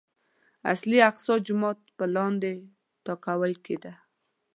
[0.73, 2.53] اصلي اقصی جومات په لاندې
[3.05, 3.93] تاكاوۍ کې دی.